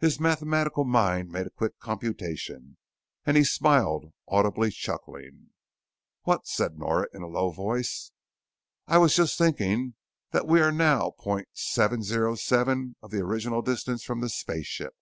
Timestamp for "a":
1.46-1.50, 7.22-7.28